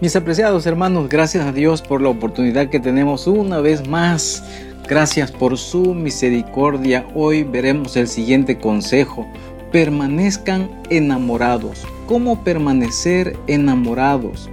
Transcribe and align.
Mis 0.00 0.16
apreciados 0.16 0.66
hermanos, 0.66 1.08
gracias 1.08 1.46
a 1.46 1.52
Dios 1.52 1.80
por 1.80 2.02
la 2.02 2.08
oportunidad 2.08 2.68
que 2.68 2.80
tenemos 2.80 3.28
una 3.28 3.60
vez 3.60 3.86
más. 3.88 4.42
Gracias 4.88 5.30
por 5.30 5.56
su 5.56 5.94
misericordia. 5.94 7.06
Hoy 7.14 7.44
veremos 7.44 7.96
el 7.96 8.08
siguiente 8.08 8.58
consejo. 8.58 9.24
Permanezcan 9.70 10.68
enamorados. 10.90 11.86
¿Cómo 12.06 12.42
permanecer 12.42 13.36
enamorados? 13.46 14.50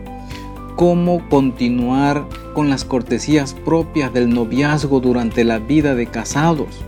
¿Cómo 0.75 1.27
continuar 1.27 2.23
con 2.54 2.70
las 2.70 2.86
cortesías 2.86 3.54
propias 3.66 4.14
del 4.14 4.30
noviazgo 4.30 5.00
durante 5.00 5.44
la 5.44 5.58
vida 5.58 5.96
de 5.96 6.05
casados? 6.05 6.84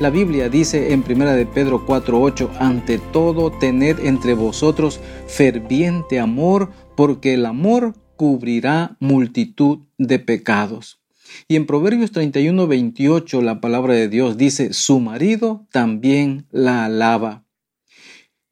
La 0.00 0.08
Biblia 0.08 0.48
dice 0.48 0.94
en 0.94 1.04
1 1.06 1.32
de 1.32 1.44
Pedro 1.44 1.84
4:8, 1.86 2.48
ante 2.58 2.98
todo 2.98 3.50
tened 3.50 3.98
entre 4.02 4.32
vosotros 4.32 4.98
ferviente 5.26 6.18
amor, 6.18 6.70
porque 6.96 7.34
el 7.34 7.44
amor 7.44 7.92
cubrirá 8.20 8.98
multitud 9.00 9.86
de 9.96 10.18
pecados. 10.18 11.00
Y 11.48 11.56
en 11.56 11.64
Proverbios 11.64 12.12
31, 12.12 12.66
28 12.66 13.40
la 13.40 13.62
palabra 13.62 13.94
de 13.94 14.08
Dios 14.08 14.36
dice, 14.36 14.74
su 14.74 15.00
marido 15.00 15.66
también 15.72 16.46
la 16.50 16.84
alaba. 16.84 17.46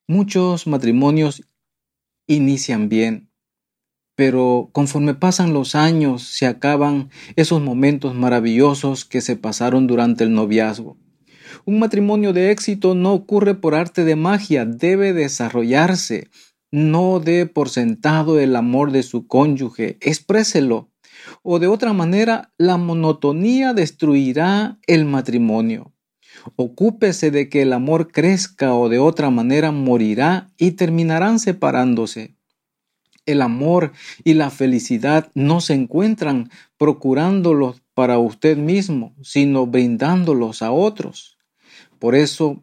Muchos 0.06 0.66
matrimonios 0.66 1.42
inician 2.26 2.88
bien, 2.88 3.28
pero 4.14 4.70
conforme 4.72 5.12
pasan 5.12 5.52
los 5.52 5.74
años 5.74 6.22
se 6.22 6.46
acaban 6.46 7.10
esos 7.36 7.60
momentos 7.60 8.14
maravillosos 8.14 9.04
que 9.04 9.20
se 9.20 9.36
pasaron 9.36 9.86
durante 9.86 10.24
el 10.24 10.32
noviazgo. 10.32 10.96
Un 11.66 11.78
matrimonio 11.78 12.32
de 12.32 12.52
éxito 12.52 12.94
no 12.94 13.12
ocurre 13.12 13.54
por 13.54 13.74
arte 13.74 14.06
de 14.06 14.16
magia, 14.16 14.64
debe 14.64 15.12
desarrollarse, 15.12 16.30
no 16.70 17.20
dé 17.20 17.46
por 17.46 17.68
sentado 17.68 18.38
el 18.38 18.56
amor 18.56 18.92
de 18.92 19.02
su 19.02 19.26
cónyuge, 19.26 19.96
expréselo. 20.00 20.90
O 21.42 21.58
de 21.58 21.66
otra 21.66 21.92
manera, 21.92 22.52
la 22.58 22.76
monotonía 22.76 23.74
destruirá 23.74 24.78
el 24.86 25.04
matrimonio. 25.04 25.92
Ocúpese 26.56 27.30
de 27.30 27.48
que 27.48 27.62
el 27.62 27.72
amor 27.72 28.12
crezca 28.12 28.74
o 28.74 28.88
de 28.88 28.98
otra 28.98 29.30
manera 29.30 29.72
morirá 29.72 30.50
y 30.56 30.72
terminarán 30.72 31.38
separándose. 31.38 32.36
El 33.26 33.42
amor 33.42 33.92
y 34.24 34.34
la 34.34 34.50
felicidad 34.50 35.30
no 35.34 35.60
se 35.60 35.74
encuentran 35.74 36.50
procurándolos 36.78 37.82
para 37.94 38.18
usted 38.18 38.56
mismo, 38.56 39.14
sino 39.22 39.66
brindándolos 39.66 40.62
a 40.62 40.70
otros. 40.70 41.36
Por 41.98 42.14
eso 42.14 42.62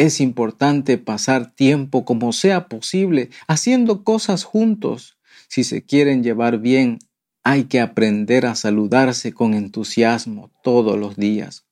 es 0.00 0.22
importante 0.22 0.96
pasar 0.96 1.54
tiempo 1.54 2.06
como 2.06 2.32
sea 2.32 2.68
posible 2.68 3.28
haciendo 3.46 4.02
cosas 4.02 4.44
juntos. 4.44 5.18
Si 5.46 5.62
se 5.62 5.84
quieren 5.84 6.22
llevar 6.22 6.58
bien, 6.58 7.00
hay 7.44 7.64
que 7.64 7.80
aprender 7.80 8.46
a 8.46 8.54
saludarse 8.54 9.34
con 9.34 9.52
entusiasmo 9.52 10.50
todos 10.62 10.98
los 10.98 11.16
días. 11.16 11.66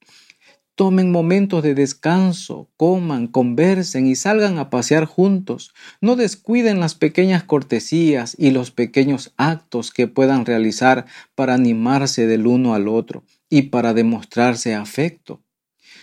Tomen 0.75 1.11
momentos 1.11 1.63
de 1.63 1.73
descanso, 1.73 2.69
coman, 2.77 3.25
conversen 3.25 4.05
y 4.05 4.13
salgan 4.13 4.59
a 4.59 4.69
pasear 4.69 5.05
juntos. 5.05 5.73
No 5.99 6.15
descuiden 6.15 6.79
las 6.79 6.93
pequeñas 6.93 7.43
cortesías 7.43 8.35
y 8.37 8.51
los 8.51 8.69
pequeños 8.69 9.33
actos 9.37 9.89
que 9.89 10.07
puedan 10.07 10.45
realizar 10.45 11.07
para 11.33 11.55
animarse 11.55 12.27
del 12.27 12.45
uno 12.45 12.75
al 12.75 12.89
otro 12.89 13.23
y 13.49 13.63
para 13.63 13.95
demostrarse 13.95 14.75
afecto. 14.75 15.41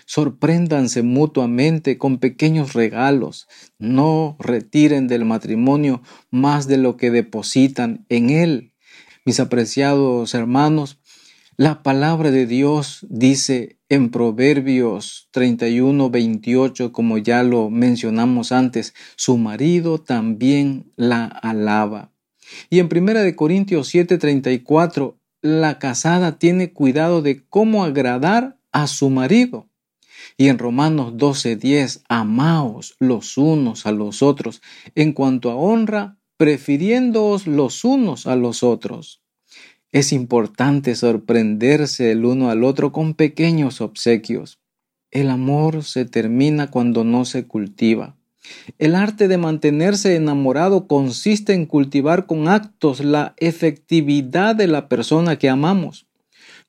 Sorpréndanse 0.06 1.02
mutuamente 1.02 1.98
con 1.98 2.18
pequeños 2.18 2.72
regalos. 2.72 3.48
No 3.78 4.36
retiren 4.38 5.08
del 5.08 5.24
matrimonio 5.24 6.00
más 6.30 6.68
de 6.68 6.78
lo 6.78 6.96
que 6.96 7.10
depositan 7.10 8.06
en 8.08 8.30
él. 8.30 8.72
Mis 9.24 9.40
apreciados 9.40 10.34
hermanos, 10.34 11.00
la 11.56 11.82
palabra 11.82 12.30
de 12.30 12.46
Dios 12.46 13.04
dice 13.08 13.78
en 13.88 14.10
Proverbios 14.10 15.28
31, 15.32 16.10
28, 16.10 16.92
como 16.92 17.18
ya 17.18 17.42
lo 17.42 17.70
mencionamos 17.70 18.52
antes, 18.52 18.94
su 19.16 19.38
marido 19.38 19.98
también 19.98 20.92
la 20.96 21.24
alaba. 21.24 22.12
Y 22.70 22.78
en 22.78 22.88
1 22.94 23.34
Corintios 23.36 23.88
7, 23.88 24.18
34, 24.18 25.18
la 25.40 25.78
casada 25.78 26.38
tiene 26.38 26.72
cuidado 26.72 27.22
de 27.22 27.44
cómo 27.48 27.84
agradar 27.84 28.58
a 28.70 28.86
su 28.86 29.10
marido. 29.10 29.68
Y 30.36 30.48
en 30.48 30.58
Romanos 30.58 31.14
12:10, 31.16 32.02
amaos 32.08 32.96
los 32.98 33.38
unos 33.38 33.86
a 33.86 33.92
los 33.92 34.22
otros 34.22 34.60
en 34.94 35.12
cuanto 35.12 35.50
a 35.50 35.56
honra, 35.56 36.18
prefiriéndoos 36.36 37.46
los 37.46 37.84
unos 37.84 38.26
a 38.26 38.36
los 38.36 38.62
otros. 38.62 39.22
Es 39.92 40.12
importante 40.12 40.94
sorprenderse 40.94 42.10
el 42.12 42.26
uno 42.26 42.50
al 42.50 42.64
otro 42.64 42.92
con 42.92 43.14
pequeños 43.14 43.80
obsequios. 43.80 44.58
El 45.10 45.30
amor 45.30 45.84
se 45.84 46.04
termina 46.04 46.70
cuando 46.70 47.04
no 47.04 47.24
se 47.24 47.46
cultiva. 47.46 48.16
El 48.78 48.94
arte 48.94 49.28
de 49.28 49.38
mantenerse 49.38 50.16
enamorado 50.16 50.86
consiste 50.86 51.54
en 51.54 51.64
cultivar 51.64 52.26
con 52.26 52.48
actos 52.48 53.00
la 53.00 53.34
efectividad 53.38 54.54
de 54.54 54.66
la 54.66 54.88
persona 54.88 55.36
que 55.36 55.48
amamos. 55.48 56.05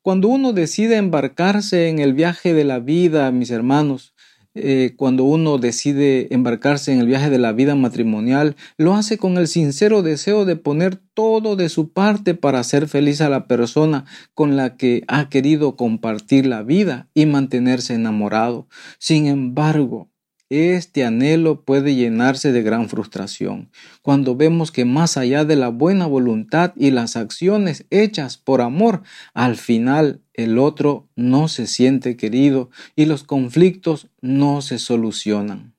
Cuando 0.08 0.30
uno 0.30 0.54
decide 0.54 0.96
embarcarse 0.96 1.90
en 1.90 2.00
el 2.00 2.14
viaje 2.14 2.54
de 2.54 2.64
la 2.64 2.80
vida, 2.80 3.30
mis 3.32 3.52
hermanos, 3.52 4.14
eh, 4.56 4.94
cuando 4.96 5.26
uno 5.26 5.58
decide 5.58 6.34
embarcarse 6.34 6.94
en 6.94 7.02
el 7.02 7.08
viaje 7.08 7.30
de 7.30 7.40
la 7.40 7.52
vida 7.52 7.76
matrimonial, 7.76 8.56
lo 8.78 8.94
hace 8.94 9.18
con 9.18 9.38
el 9.38 9.50
sincero 9.50 10.04
deseo 10.04 10.46
de 10.46 10.56
poner 10.56 10.96
todo 10.96 11.58
de 11.58 11.68
su 11.68 11.92
parte 11.92 12.36
para 12.36 12.60
hacer 12.60 12.88
feliz 12.88 13.20
a 13.20 13.28
la 13.28 13.48
persona 13.48 14.06
con 14.34 14.56
la 14.56 14.78
que 14.78 15.04
ha 15.10 15.28
querido 15.28 15.76
compartir 15.76 16.46
la 16.46 16.64
vida 16.64 17.10
y 17.14 17.26
mantenerse 17.26 17.94
enamorado. 17.94 18.70
Sin 19.00 19.28
embargo, 19.28 20.08
este 20.50 21.04
anhelo 21.04 21.64
puede 21.64 21.96
llenarse 21.96 22.52
de 22.52 22.64
gran 22.64 22.88
frustración 22.88 23.70
cuando 24.02 24.36
vemos 24.36 24.72
que 24.72 24.86
más 24.86 25.18
allá 25.18 25.44
de 25.44 25.56
la 25.56 25.70
buena 25.70 26.06
voluntad 26.06 26.74
y 26.78 26.92
las 26.92 27.18
acciones 27.18 27.86
hechas 27.90 28.38
por 28.38 28.62
amor, 28.62 29.04
al 29.34 29.58
final 29.58 30.22
el 30.34 30.58
otro 30.58 31.10
no 31.16 31.48
se 31.50 31.68
siente 31.68 32.16
querido 32.16 32.70
y 32.96 33.06
los 33.06 33.24
conflictos 33.24 34.08
no 34.22 34.62
se 34.62 34.80
solucionan. 34.80 35.76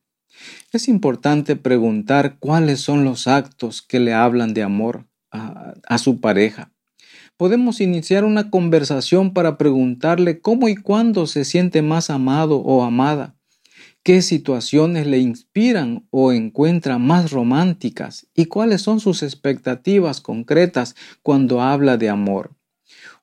Es 0.72 0.88
importante 0.88 1.56
preguntar 1.56 2.36
cuáles 2.38 2.80
son 2.80 3.04
los 3.04 3.26
actos 3.26 3.80
que 3.80 3.98
le 3.98 4.12
hablan 4.12 4.52
de 4.52 4.62
amor 4.62 5.06
a, 5.30 5.98
su 5.98 6.20
pareja. 6.20 6.72
Podemos 7.36 7.80
iniciar 7.80 8.24
una 8.24 8.50
conversación 8.50 9.32
para 9.32 9.56
preguntarle 9.56 10.40
cómo 10.40 10.68
y 10.68 10.76
cuándo 10.76 11.26
se 11.26 11.44
siente 11.44 11.82
más 11.82 12.10
amado 12.10 12.58
o 12.58 12.82
amada 12.82 13.37
qué 14.08 14.22
situaciones 14.22 15.06
le 15.06 15.18
inspiran 15.18 16.08
o 16.10 16.32
encuentra 16.32 16.96
más 16.96 17.30
románticas 17.30 18.26
y 18.34 18.46
cuáles 18.46 18.80
son 18.80 19.00
sus 19.00 19.22
expectativas 19.22 20.22
concretas 20.22 20.96
cuando 21.22 21.60
habla 21.60 21.98
de 21.98 22.08
amor. 22.08 22.56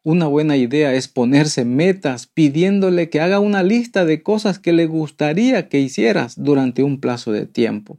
Una 0.04 0.28
buena 0.28 0.58
idea 0.58 0.94
es 0.94 1.08
ponerse 1.08 1.66
metas 1.66 2.28
pidiéndole 2.28 3.10
que 3.10 3.20
haga 3.20 3.40
una 3.40 3.64
lista 3.64 4.06
de 4.06 4.22
cosas 4.22 4.60
que 4.60 4.74
le 4.74 4.86
gustaría 4.86 5.70
que 5.70 5.80
hicieras 5.80 6.36
durante 6.38 6.84
un 6.84 7.00
plazo 7.00 7.32
de 7.32 7.48
tiempo. 7.48 7.98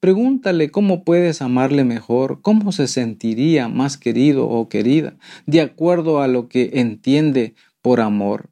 Pregúntale 0.00 0.72
cómo 0.72 1.04
puedes 1.04 1.40
amarle 1.40 1.84
mejor, 1.84 2.40
cómo 2.42 2.72
se 2.72 2.88
sentiría 2.88 3.68
más 3.68 3.96
querido 3.96 4.48
o 4.48 4.68
querida, 4.68 5.16
de 5.46 5.60
acuerdo 5.60 6.20
a 6.20 6.26
lo 6.26 6.48
que 6.48 6.72
entiende 6.80 7.54
por 7.80 8.00
amor. 8.00 8.50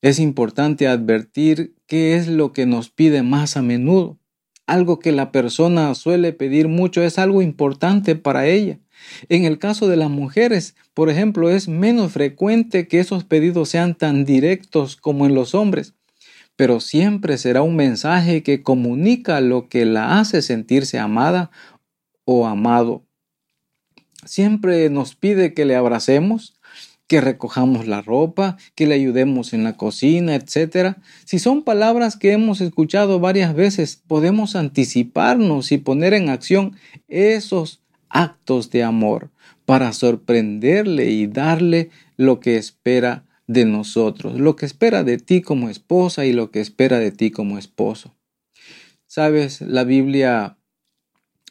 Es 0.00 0.18
importante 0.18 0.88
advertir 0.88 1.74
qué 1.90 2.14
es 2.14 2.28
lo 2.28 2.52
que 2.52 2.66
nos 2.66 2.88
pide 2.88 3.24
más 3.24 3.56
a 3.56 3.62
menudo. 3.62 4.16
Algo 4.68 5.00
que 5.00 5.10
la 5.10 5.32
persona 5.32 5.92
suele 5.96 6.32
pedir 6.32 6.68
mucho 6.68 7.02
es 7.02 7.18
algo 7.18 7.42
importante 7.42 8.14
para 8.14 8.46
ella. 8.46 8.78
En 9.28 9.44
el 9.44 9.58
caso 9.58 9.88
de 9.88 9.96
las 9.96 10.08
mujeres, 10.08 10.76
por 10.94 11.10
ejemplo, 11.10 11.50
es 11.50 11.66
menos 11.66 12.12
frecuente 12.12 12.86
que 12.86 13.00
esos 13.00 13.24
pedidos 13.24 13.70
sean 13.70 13.96
tan 13.96 14.24
directos 14.24 14.94
como 14.94 15.26
en 15.26 15.34
los 15.34 15.52
hombres, 15.52 15.94
pero 16.54 16.78
siempre 16.78 17.36
será 17.38 17.62
un 17.62 17.74
mensaje 17.74 18.44
que 18.44 18.62
comunica 18.62 19.40
lo 19.40 19.68
que 19.68 19.84
la 19.84 20.20
hace 20.20 20.42
sentirse 20.42 20.96
amada 21.00 21.50
o 22.24 22.46
amado. 22.46 23.04
Siempre 24.24 24.88
nos 24.90 25.16
pide 25.16 25.54
que 25.54 25.64
le 25.64 25.74
abracemos, 25.74 26.54
que 27.10 27.20
recojamos 27.20 27.88
la 27.88 28.02
ropa, 28.02 28.56
que 28.76 28.86
le 28.86 28.94
ayudemos 28.94 29.52
en 29.52 29.64
la 29.64 29.76
cocina, 29.76 30.36
etc. 30.36 30.94
Si 31.24 31.40
son 31.40 31.64
palabras 31.64 32.16
que 32.16 32.30
hemos 32.30 32.60
escuchado 32.60 33.18
varias 33.18 33.52
veces, 33.52 34.00
podemos 34.06 34.54
anticiparnos 34.54 35.72
y 35.72 35.78
poner 35.78 36.14
en 36.14 36.28
acción 36.28 36.76
esos 37.08 37.82
actos 38.10 38.70
de 38.70 38.84
amor 38.84 39.32
para 39.64 39.92
sorprenderle 39.92 41.10
y 41.10 41.26
darle 41.26 41.90
lo 42.16 42.38
que 42.38 42.56
espera 42.56 43.24
de 43.48 43.64
nosotros, 43.64 44.38
lo 44.38 44.54
que 44.54 44.66
espera 44.66 45.02
de 45.02 45.18
ti 45.18 45.42
como 45.42 45.68
esposa 45.68 46.26
y 46.26 46.32
lo 46.32 46.52
que 46.52 46.60
espera 46.60 47.00
de 47.00 47.10
ti 47.10 47.32
como 47.32 47.58
esposo. 47.58 48.14
Sabes, 49.08 49.62
la 49.62 49.82
Biblia 49.82 50.58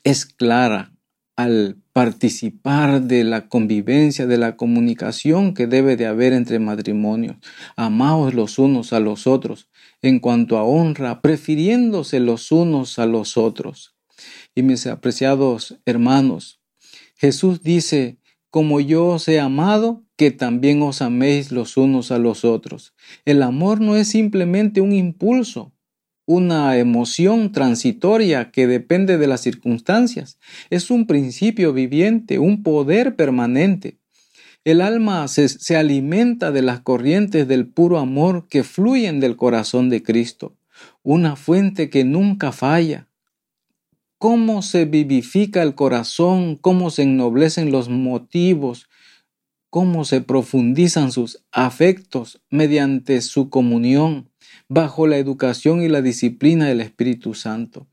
es 0.06 0.26
clara 0.26 0.94
al 1.40 1.78
participar 1.94 3.04
de 3.04 3.24
la 3.24 3.48
convivencia, 3.48 4.28
de 4.28 4.38
la 4.38 4.58
comunicación 4.58 5.54
que 5.54 5.68
debe 5.68 5.96
de 5.96 6.06
haber 6.06 6.34
entre 6.34 6.60
matrimonios. 6.60 7.38
Amaos 7.78 8.34
los 8.34 8.60
unos 8.60 8.92
a 8.92 9.00
los 9.00 9.26
otros 9.26 9.70
en 10.02 10.20
cuanto 10.20 10.58
a 10.58 10.66
honra, 10.66 11.22
prefiriéndose 11.22 12.20
los 12.20 12.52
unos 12.52 13.00
a 13.00 13.06
los 13.06 13.38
otros. 13.38 13.96
Y 14.54 14.64
mis 14.64 14.86
apreciados 14.86 15.80
hermanos, 15.86 16.60
Jesús 17.16 17.64
dice, 17.64 18.18
como 18.50 18.82
yo 18.82 19.08
os 19.08 19.30
he 19.30 19.40
amado, 19.40 20.04
que 20.18 20.32
también 20.32 20.82
os 20.82 21.02
améis 21.02 21.54
los 21.54 21.78
unos 21.78 22.12
a 22.12 22.18
los 22.18 22.44
otros. 22.44 22.94
El 23.24 23.44
amor 23.44 23.80
no 23.80 23.96
es 23.96 24.10
simplemente 24.10 24.82
un 24.82 24.92
impulso, 24.92 25.72
una 26.30 26.78
emoción 26.78 27.52
transitoria 27.52 28.52
que 28.52 28.68
depende 28.68 29.18
de 29.18 29.26
las 29.26 29.42
circunstancias. 29.42 30.38
Es 30.70 30.92
un 30.92 31.08
principio 31.08 31.74
viviente, 31.74 32.38
un 32.38 32.62
poder 32.62 33.16
permanente. 33.16 33.98
El 34.64 34.82
alma 34.82 35.28
se, 35.28 35.76
alimenta 35.76 36.52
de 36.52 36.62
las 36.62 36.82
corrientes 36.82 37.48
del 37.48 37.66
puro 37.66 37.98
amor 37.98 38.48
que 38.48 38.64
fluyen 38.64 39.20
del 39.20 39.38
corazón 39.38 39.90
de 39.90 40.04
Cristo, 40.04 40.56
una 41.02 41.36
fuente 41.36 41.90
que 41.90 42.04
nunca 42.04 42.52
falla. 42.52 43.08
Cómo 44.20 44.62
se 44.62 44.86
vivifica 44.86 45.64
el 45.64 45.74
corazón, 45.74 46.58
cómo 46.58 46.92
se 46.92 47.04
ennoblecen 47.04 47.72
los 47.72 47.90
motivos, 47.90 48.88
cómo 49.70 50.06
se 50.06 50.22
profundizan 50.22 51.12
sus 51.12 51.44
afectos 51.52 52.42
mediante 52.50 53.22
su 53.22 53.50
comunión 53.50 54.30
bajo 54.68 55.08
la 55.08 55.18
educación 55.18 55.82
y 55.82 55.88
la 55.88 56.02
disciplina 56.02 56.68
del 56.68 56.82
Espíritu 56.82 57.34
Santo. 57.34 57.88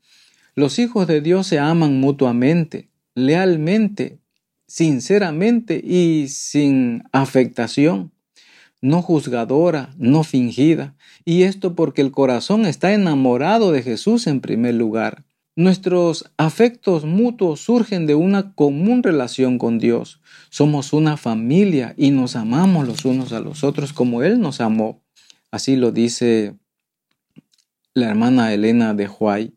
Los 0.55 0.79
hijos 0.79 1.07
de 1.07 1.21
Dios 1.21 1.47
se 1.47 1.59
aman 1.59 1.99
mutuamente, 1.99 2.89
lealmente, 3.13 4.19
sinceramente 4.65 5.81
y 5.83 6.27
sin 6.29 7.03
afectación, 7.11 8.11
no 8.81 9.01
juzgadora, 9.01 9.93
no 9.97 10.23
fingida, 10.23 10.95
y 11.25 11.43
esto 11.43 11.75
porque 11.75 12.01
el 12.01 12.11
corazón 12.11 12.65
está 12.65 12.93
enamorado 12.93 13.71
de 13.71 13.81
Jesús 13.83 14.27
en 14.27 14.39
primer 14.39 14.75
lugar. 14.75 15.26
Nuestros 15.57 16.31
afectos 16.37 17.03
mutuos 17.03 17.61
surgen 17.61 18.05
de 18.05 18.13
una 18.13 18.53
común 18.53 19.01
relación 19.01 19.57
con 19.57 19.79
Dios. 19.79 20.21
Somos 20.51 20.93
una 20.93 21.17
familia 21.17 21.95
y 21.97 22.11
nos 22.11 22.35
amamos 22.35 22.87
los 22.87 23.05
unos 23.05 23.33
a 23.33 23.39
los 23.39 23.63
otros 23.63 23.91
como 23.91 24.21
Él 24.21 24.39
nos 24.39 24.61
amó. 24.61 25.01
Así 25.49 25.75
lo 25.75 25.91
dice 25.91 26.55
la 27.95 28.07
hermana 28.07 28.53
Elena 28.53 28.93
de 28.93 29.07
Huay, 29.07 29.55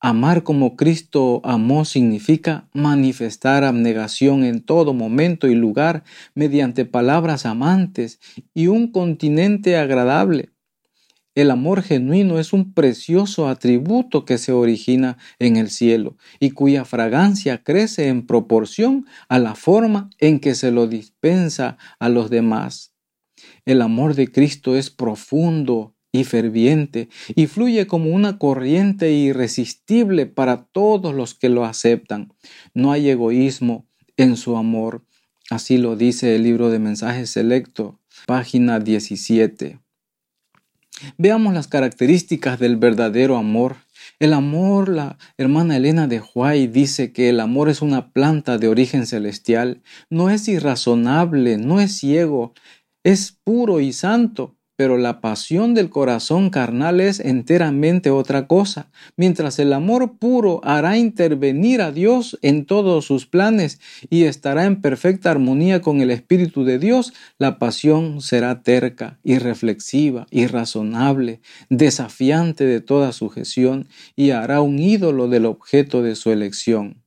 amar 0.00 0.44
como 0.44 0.76
Cristo 0.76 1.42
amó 1.44 1.84
significa 1.84 2.66
manifestar 2.72 3.64
abnegación 3.64 4.44
en 4.44 4.62
todo 4.62 4.94
momento 4.94 5.46
y 5.46 5.54
lugar 5.54 6.04
mediante 6.34 6.86
palabras 6.86 7.44
amantes 7.44 8.18
y 8.54 8.68
un 8.68 8.90
continente 8.90 9.76
agradable. 9.76 10.52
El 11.38 11.52
amor 11.52 11.82
genuino 11.82 12.40
es 12.40 12.52
un 12.52 12.72
precioso 12.72 13.46
atributo 13.46 14.24
que 14.24 14.38
se 14.38 14.50
origina 14.50 15.18
en 15.38 15.56
el 15.56 15.70
cielo 15.70 16.16
y 16.40 16.50
cuya 16.50 16.84
fragancia 16.84 17.62
crece 17.62 18.08
en 18.08 18.26
proporción 18.26 19.06
a 19.28 19.38
la 19.38 19.54
forma 19.54 20.10
en 20.18 20.40
que 20.40 20.56
se 20.56 20.72
lo 20.72 20.88
dispensa 20.88 21.78
a 22.00 22.08
los 22.08 22.28
demás. 22.28 22.92
El 23.64 23.82
amor 23.82 24.16
de 24.16 24.32
Cristo 24.32 24.74
es 24.74 24.90
profundo, 24.90 25.94
y 26.10 26.24
ferviente 26.24 27.08
y 27.36 27.46
fluye 27.46 27.86
como 27.86 28.10
una 28.10 28.38
corriente 28.38 29.12
irresistible 29.12 30.26
para 30.26 30.64
todos 30.64 31.14
los 31.14 31.34
que 31.34 31.50
lo 31.50 31.64
aceptan. 31.64 32.32
No 32.74 32.90
hay 32.90 33.10
egoísmo 33.10 33.86
en 34.16 34.36
su 34.36 34.56
amor. 34.56 35.04
Así 35.50 35.78
lo 35.78 35.94
dice 35.94 36.34
el 36.34 36.42
libro 36.42 36.70
de 36.70 36.80
mensajes 36.80 37.30
selecto, 37.30 38.00
página 38.26 38.80
17. 38.80 39.78
Veamos 41.16 41.54
las 41.54 41.68
características 41.68 42.58
del 42.58 42.76
verdadero 42.76 43.36
amor. 43.36 43.76
El 44.18 44.32
amor, 44.32 44.88
la 44.88 45.16
hermana 45.36 45.76
Elena 45.76 46.06
de 46.06 46.20
Huay 46.20 46.66
dice 46.66 47.12
que 47.12 47.28
el 47.28 47.40
amor 47.40 47.68
es 47.68 47.82
una 47.82 48.10
planta 48.10 48.58
de 48.58 48.68
origen 48.68 49.06
celestial, 49.06 49.82
no 50.10 50.30
es 50.30 50.48
irrazonable, 50.48 51.56
no 51.56 51.80
es 51.80 51.96
ciego, 51.96 52.52
es 53.04 53.38
puro 53.44 53.80
y 53.80 53.92
santo 53.92 54.57
pero 54.78 54.96
la 54.96 55.20
pasión 55.20 55.74
del 55.74 55.90
corazón 55.90 56.50
carnal 56.50 57.00
es 57.00 57.18
enteramente 57.18 58.10
otra 58.10 58.46
cosa. 58.46 58.92
Mientras 59.16 59.58
el 59.58 59.72
amor 59.72 60.18
puro 60.20 60.60
hará 60.62 60.96
intervenir 60.96 61.82
a 61.82 61.90
Dios 61.90 62.38
en 62.42 62.64
todos 62.64 63.04
sus 63.04 63.26
planes 63.26 63.80
y 64.08 64.22
estará 64.22 64.66
en 64.66 64.80
perfecta 64.80 65.32
armonía 65.32 65.80
con 65.80 66.00
el 66.00 66.12
Espíritu 66.12 66.62
de 66.62 66.78
Dios, 66.78 67.12
la 67.38 67.58
pasión 67.58 68.20
será 68.20 68.62
terca, 68.62 69.18
irreflexiva, 69.24 70.28
irrazonable, 70.30 71.40
desafiante 71.70 72.62
de 72.62 72.80
toda 72.80 73.10
sujeción 73.10 73.88
y 74.14 74.30
hará 74.30 74.60
un 74.60 74.78
ídolo 74.78 75.26
del 75.26 75.46
objeto 75.46 76.04
de 76.04 76.14
su 76.14 76.30
elección. 76.30 77.02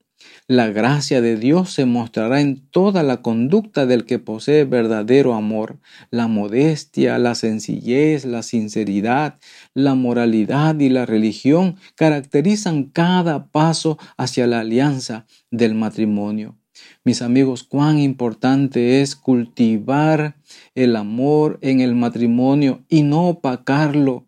La 0.48 0.68
gracia 0.70 1.22
de 1.22 1.38
Dios 1.38 1.72
se 1.72 1.86
mostrará 1.86 2.42
en 2.42 2.68
toda 2.72 3.04
la 3.04 3.22
conducta 3.22 3.86
del 3.86 4.06
que 4.06 4.20
posee 4.20 4.66
verdadero 4.66 5.34
amor. 5.34 5.80
La 6.10 6.28
modestia, 6.28 7.20
la 7.20 7.36
sencillez, 7.36 8.26
la 8.26 8.42
sinceridad, 8.44 9.40
la 9.74 9.96
moralidad 9.96 10.80
y 10.80 10.90
la 10.90 11.06
religión 11.06 11.78
caracterizan 11.96 12.86
cada 12.86 13.48
paso 13.48 13.98
hacia 14.18 14.48
la 14.48 14.62
alianza 14.62 15.26
del 15.52 15.76
matrimonio. 15.76 16.58
Mis 17.04 17.22
amigos, 17.22 17.64
cuán 17.64 18.00
importante 18.00 19.02
es 19.02 19.16
cultivar 19.16 20.36
el 20.74 20.96
amor 20.96 21.60
en 21.62 21.82
el 21.82 21.96
matrimonio 21.96 22.84
y 22.90 23.04
no 23.04 23.28
opacarlo 23.28 24.26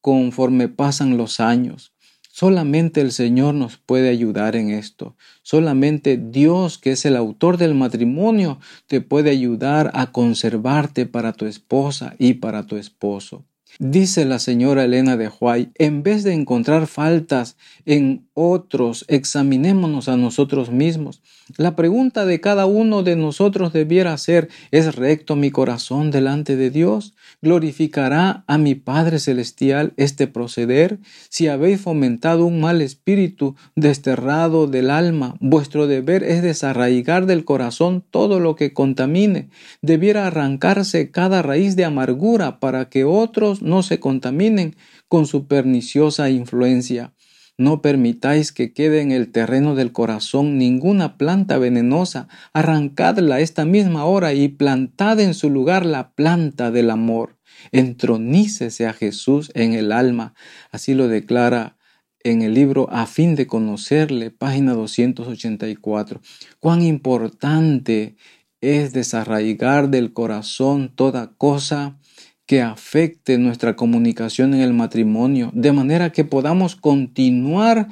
conforme 0.00 0.68
pasan 0.68 1.16
los 1.16 1.40
años. 1.40 1.93
Solamente 2.36 3.00
el 3.00 3.12
Señor 3.12 3.54
nos 3.54 3.76
puede 3.76 4.08
ayudar 4.08 4.56
en 4.56 4.70
esto. 4.70 5.14
Solamente 5.42 6.16
Dios, 6.16 6.78
que 6.78 6.90
es 6.90 7.04
el 7.04 7.14
autor 7.14 7.58
del 7.58 7.76
matrimonio, 7.76 8.58
te 8.88 9.00
puede 9.00 9.30
ayudar 9.30 9.92
a 9.94 10.10
conservarte 10.10 11.06
para 11.06 11.32
tu 11.32 11.46
esposa 11.46 12.16
y 12.18 12.34
para 12.34 12.66
tu 12.66 12.74
esposo. 12.74 13.44
Dice 13.78 14.24
la 14.24 14.40
señora 14.40 14.82
Elena 14.82 15.16
de 15.16 15.28
Huay, 15.28 15.70
en 15.76 16.02
vez 16.02 16.24
de 16.24 16.32
encontrar 16.32 16.88
faltas 16.88 17.56
en 17.84 18.28
otros, 18.34 19.04
examinémonos 19.08 20.08
a 20.08 20.16
nosotros 20.16 20.70
mismos. 20.70 21.22
La 21.56 21.76
pregunta 21.76 22.26
de 22.26 22.40
cada 22.40 22.66
uno 22.66 23.02
de 23.02 23.16
nosotros 23.16 23.72
debiera 23.72 24.16
ser, 24.18 24.48
¿es 24.72 24.96
recto 24.96 25.36
mi 25.36 25.50
corazón 25.50 26.10
delante 26.10 26.56
de 26.56 26.70
Dios? 26.70 27.14
¿Glorificará 27.42 28.44
a 28.46 28.58
mi 28.58 28.74
Padre 28.74 29.20
Celestial 29.20 29.92
este 29.96 30.26
proceder? 30.26 30.98
Si 31.28 31.46
habéis 31.46 31.80
fomentado 31.80 32.44
un 32.44 32.60
mal 32.60 32.82
espíritu 32.82 33.54
desterrado 33.76 34.66
del 34.66 34.90
alma, 34.90 35.36
vuestro 35.40 35.86
deber 35.86 36.24
es 36.24 36.42
desarraigar 36.42 37.26
del 37.26 37.44
corazón 37.44 38.04
todo 38.10 38.40
lo 38.40 38.56
que 38.56 38.72
contamine. 38.72 39.48
Debiera 39.80 40.26
arrancarse 40.26 41.10
cada 41.12 41.42
raíz 41.42 41.76
de 41.76 41.84
amargura 41.84 42.58
para 42.58 42.88
que 42.88 43.04
otros 43.04 43.62
no 43.62 43.82
se 43.82 44.00
contaminen 44.00 44.74
con 45.08 45.26
su 45.26 45.46
perniciosa 45.46 46.28
influencia. 46.30 47.13
No 47.56 47.82
permitáis 47.82 48.50
que 48.50 48.72
quede 48.72 49.00
en 49.00 49.12
el 49.12 49.30
terreno 49.30 49.76
del 49.76 49.92
corazón 49.92 50.58
ninguna 50.58 51.16
planta 51.16 51.56
venenosa. 51.56 52.26
Arrancadla 52.52 53.38
esta 53.38 53.64
misma 53.64 54.04
hora 54.06 54.32
y 54.32 54.48
plantad 54.48 55.20
en 55.20 55.34
su 55.34 55.50
lugar 55.50 55.86
la 55.86 56.10
planta 56.14 56.72
del 56.72 56.90
amor. 56.90 57.38
Entronícese 57.70 58.88
a 58.88 58.92
Jesús 58.92 59.52
en 59.54 59.72
el 59.72 59.92
alma. 59.92 60.34
Así 60.72 60.94
lo 60.94 61.06
declara 61.06 61.76
en 62.24 62.42
el 62.42 62.54
libro 62.54 62.88
A 62.90 63.06
fin 63.06 63.36
de 63.36 63.46
conocerle, 63.46 64.32
página 64.32 64.72
284. 64.72 66.20
Cuán 66.58 66.82
importante 66.82 68.16
es 68.60 68.92
desarraigar 68.92 69.90
del 69.90 70.12
corazón 70.12 70.90
toda 70.92 71.34
cosa 71.36 71.98
que 72.46 72.62
afecte 72.62 73.38
nuestra 73.38 73.76
comunicación 73.76 74.54
en 74.54 74.60
el 74.60 74.74
matrimonio, 74.74 75.50
de 75.54 75.72
manera 75.72 76.12
que 76.12 76.24
podamos 76.24 76.76
continuar 76.76 77.88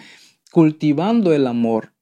cultivando 0.51 1.33
el 1.33 1.47
amor. 1.47 1.93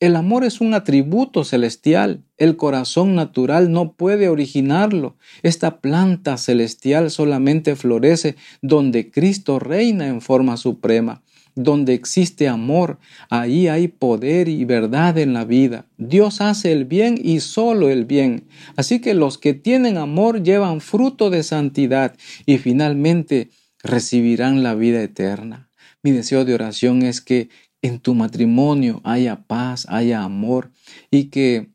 El 0.00 0.14
amor 0.14 0.44
es 0.44 0.60
un 0.60 0.74
atributo 0.74 1.42
celestial. 1.42 2.22
El 2.36 2.56
corazón 2.56 3.16
natural 3.16 3.72
no 3.72 3.94
puede 3.94 4.28
originarlo. 4.28 5.16
Esta 5.42 5.80
planta 5.80 6.36
celestial 6.36 7.10
solamente 7.10 7.74
florece 7.74 8.36
donde 8.62 9.10
Cristo 9.10 9.58
reina 9.58 10.06
en 10.06 10.20
forma 10.20 10.56
suprema. 10.56 11.24
Donde 11.60 11.92
existe 11.92 12.46
amor, 12.46 13.00
ahí 13.30 13.66
hay 13.66 13.88
poder 13.88 14.48
y 14.48 14.64
verdad 14.64 15.18
en 15.18 15.32
la 15.32 15.44
vida. 15.44 15.86
Dios 15.96 16.40
hace 16.40 16.70
el 16.70 16.84
bien 16.84 17.18
y 17.20 17.40
solo 17.40 17.88
el 17.88 18.04
bien. 18.04 18.44
Así 18.76 19.00
que 19.00 19.12
los 19.12 19.38
que 19.38 19.54
tienen 19.54 19.96
amor 19.96 20.44
llevan 20.44 20.80
fruto 20.80 21.30
de 21.30 21.42
santidad 21.42 22.14
y 22.46 22.58
finalmente 22.58 23.50
recibirán 23.82 24.62
la 24.62 24.76
vida 24.76 25.02
eterna. 25.02 25.68
Mi 26.00 26.12
deseo 26.12 26.44
de 26.44 26.54
oración 26.54 27.02
es 27.02 27.20
que 27.20 27.48
en 27.82 27.98
tu 27.98 28.14
matrimonio 28.14 29.00
haya 29.02 29.42
paz, 29.48 29.84
haya 29.88 30.22
amor 30.22 30.70
y 31.10 31.24
que 31.24 31.70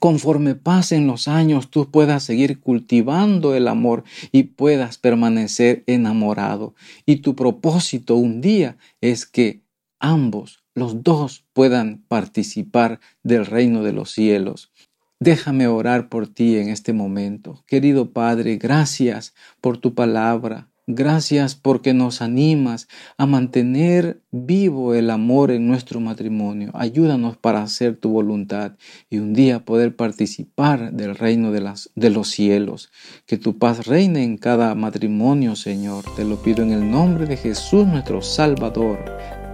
conforme 0.00 0.54
pasen 0.54 1.06
los 1.06 1.28
años 1.28 1.70
tú 1.70 1.90
puedas 1.90 2.22
seguir 2.22 2.60
cultivando 2.60 3.54
el 3.54 3.68
amor 3.68 4.04
y 4.32 4.44
puedas 4.44 4.98
permanecer 4.98 5.84
enamorado. 5.86 6.74
Y 7.06 7.16
tu 7.16 7.34
propósito 7.34 8.16
un 8.16 8.40
día 8.40 8.76
es 9.00 9.26
que 9.26 9.62
ambos, 9.98 10.64
los 10.74 11.02
dos, 11.02 11.44
puedan 11.52 12.04
participar 12.08 13.00
del 13.22 13.46
reino 13.46 13.82
de 13.82 13.92
los 13.92 14.10
cielos. 14.10 14.72
Déjame 15.20 15.68
orar 15.68 16.08
por 16.08 16.26
ti 16.26 16.56
en 16.56 16.68
este 16.68 16.92
momento. 16.92 17.64
Querido 17.66 18.12
Padre, 18.12 18.56
gracias 18.56 19.34
por 19.60 19.78
tu 19.78 19.94
palabra. 19.94 20.68
Gracias 20.86 21.54
porque 21.54 21.94
nos 21.94 22.20
animas 22.20 22.88
a 23.16 23.24
mantener 23.24 24.20
vivo 24.30 24.94
el 24.94 25.08
amor 25.08 25.50
en 25.50 25.66
nuestro 25.66 25.98
matrimonio. 25.98 26.72
Ayúdanos 26.74 27.38
para 27.38 27.62
hacer 27.62 27.96
tu 27.96 28.10
voluntad 28.10 28.72
y 29.08 29.18
un 29.18 29.32
día 29.32 29.64
poder 29.64 29.96
participar 29.96 30.92
del 30.92 31.14
reino 31.14 31.52
de, 31.52 32.10
los 32.10 32.28
cielos. 32.28 32.92
Que 33.24 33.38
tu 33.38 33.58
paz 33.58 33.86
reine 33.86 34.24
en 34.24 34.36
cada 34.36 34.74
matrimonio, 34.74 35.56
Señor. 35.56 36.04
Te 36.16 36.24
lo 36.24 36.42
pido 36.42 36.62
en 36.62 36.72
el 36.72 36.90
nombre 36.90 37.24
de 37.24 37.38
Jesús 37.38 37.86
nuestro 37.86 38.20
Salvador. 38.20 39.02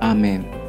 Amén. 0.00 0.59